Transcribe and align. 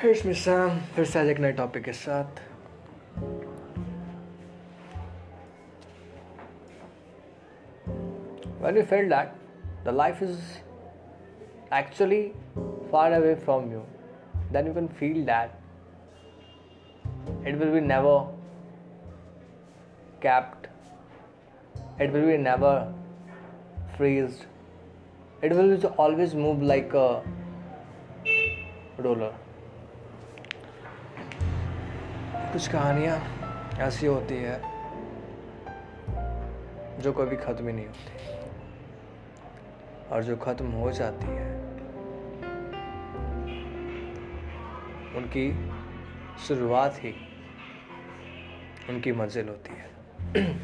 Here's 0.00 0.22
Missam, 0.22 0.78
फिर 0.94 1.04
से 1.04 1.18
आज 1.18 1.28
एक 1.28 1.40
नए 1.40 1.52
टॉपिक 1.52 1.84
के 1.84 1.92
साथ 1.92 2.38
When 8.62 8.78
you 8.78 8.84
felt 8.92 9.10
that 9.10 9.34
the 9.84 9.92
life 9.92 10.22
is 10.22 10.38
actually 11.78 12.32
far 12.90 13.12
away 13.18 13.34
from 13.44 13.70
you, 13.72 13.82
then 14.52 14.66
you 14.66 14.72
can 14.78 14.88
feel 15.00 15.24
that 15.26 15.60
it 17.44 17.58
will 17.58 17.72
be 17.72 17.80
never 17.80 18.16
capped, 20.20 20.66
it 21.98 22.12
will 22.12 22.26
be 22.26 22.38
never 22.38 22.72
freezed, 23.98 24.44
it 25.42 25.54
will 25.60 25.86
always 26.06 26.34
move 26.34 26.66
like 26.74 26.92
a 26.94 27.22
roller. 28.98 29.32
कुछ 32.53 32.67
कहानियाँ 32.67 33.17
ऐसी 33.79 34.05
होती 34.07 34.35
है 34.35 34.61
जो 37.01 37.13
कभी 37.13 37.35
ख़त्म 37.35 37.67
ही 37.67 37.73
नहीं 37.73 37.85
होती। 37.85 38.13
और 40.11 40.23
जो 40.23 40.37
ख़त्म 40.37 40.65
हो 40.65 40.91
जाती 40.91 41.27
है, 41.27 41.55
उनकी 45.15 45.51
शुरुआत 46.47 46.95
ही 46.95 47.15
उनकी 48.89 49.11
मंजिल 49.11 49.49
होती 49.49 49.73
है। 49.73 49.85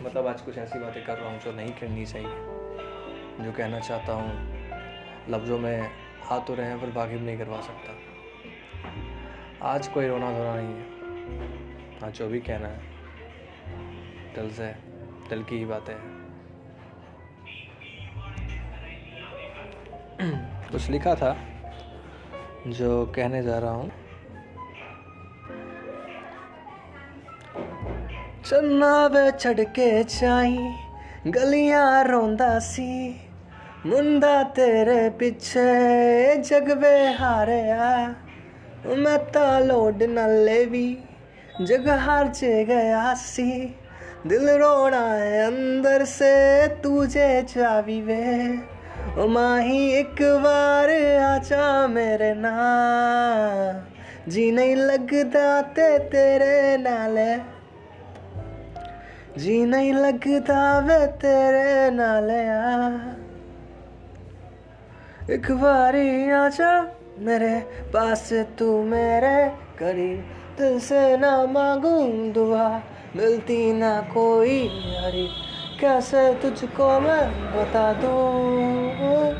मतलब 0.04 0.26
आज 0.26 0.40
कुछ 0.40 0.58
ऐसी 0.58 0.78
बातें 0.78 1.04
कर 1.04 1.18
रहा 1.18 1.30
हूँ 1.30 1.40
जो 1.40 1.52
नहीं 1.52 1.70
करनी 1.70 2.06
चाहिए, 2.06 2.36
जो 3.44 3.52
कहना 3.52 3.80
चाहता 3.80 4.12
हूँ, 4.12 4.30
लफ्ज़ों 5.30 5.58
में 5.58 5.90
आ 6.32 6.38
तो 6.38 6.54
रहे 6.54 6.66
हैं, 6.66 6.80
पर 6.80 6.98
वाकिफ 6.98 7.20
नहीं 7.20 7.38
करवा 7.38 7.60
सकता। 7.60 7.94
आज 9.68 9.88
कोई 9.88 10.06
रोना 10.06 10.32
धोना 10.32 10.54
नहीं 10.56 10.74
हाँ। 10.74 10.95
जो 12.16 12.28
भी 12.28 12.40
कहना 12.40 12.68
है। 12.68 12.80
दिल 14.34 14.50
से 14.50 14.66
दिल 15.30 15.42
की 15.42 15.58
ही 15.58 15.64
बातें 15.64 15.94
हैं। 15.94 16.26
कुछ 20.72 20.90
लिखा 20.90 21.14
था, 21.14 21.36
जो 22.66 23.06
कहने 23.06 23.42
जा 23.42 23.58
रहा 23.58 23.70
हूँ। 23.70 23.90
चन्ना 28.44 29.06
वे 29.06 29.32
छड़ 29.32 29.60
के 29.60 30.04
चाई, 30.04 30.74
गलियाँ 31.26 32.04
रोंदा 32.04 32.58
सी। 32.58 33.20
मुंडा 33.86 34.42
तेरे 34.42 35.10
पीछे, 35.10 36.36
जग 36.36 36.78
वे 36.78 37.12
हारे 37.12 37.62
मैं 38.96 39.18
ता 39.18 39.58
लोड 39.58 40.02
न 40.02 40.18
लेवी 40.28 40.98
जग 41.60 41.88
हार 41.88 42.28
चे 42.28 42.64
गया 42.64 43.12
सी। 43.14 43.74
दिल 44.26 44.48
रोना 44.50 45.00
है 45.00 45.40
अंदर 45.46 46.04
से, 46.04 46.66
तुझे 46.82 47.42
चावी 47.42 48.00
वे। 48.00 48.24
ओ 49.18 49.26
माही, 49.26 49.78
एक 49.92 50.22
बार 50.42 50.90
आचा 51.22 51.86
मेरे 51.86 52.32
ना 52.34 52.52
जी 54.28 54.50
नहीं 54.52 54.74
लगता 54.76 55.62
ते 55.62 55.98
तेरे 55.98 56.76
नाले 56.76 57.34
जी 59.40 59.64
नहीं 59.64 59.92
लगता 59.92 60.78
वे 60.78 61.06
तेरे 61.16 61.90
नाले 61.90 62.40
आ। 62.48 62.88
एक 65.30 65.50
बारी 65.52 66.30
आजा 66.30 66.72
मेरे 67.18 67.58
पास, 67.94 68.32
तू 68.58 68.82
मेरे 68.84 69.65
करीब 69.78 70.24
दिल 70.58 70.78
से 70.80 71.16
ना 71.16 71.30
मांगू 71.46 71.96
दुआ, 72.32 72.68
मिलती 73.16 73.72
ना 73.72 73.90
कोई 74.14 74.58
यारी 74.94 75.26
कैसे 75.80 76.22
तुझको 76.34 76.88
मैं 77.00 77.22
बता 77.52 77.92
दूँ? 77.92 79.35